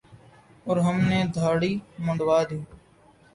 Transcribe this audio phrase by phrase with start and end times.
[0.65, 1.71] اور ہم نے دھاڑی
[1.99, 2.59] منڈوادی